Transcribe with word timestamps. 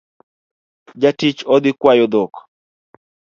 Jatich 1.01 1.39
odhii 1.53 1.77
kwayo 1.79 2.05
dhok 2.13 2.33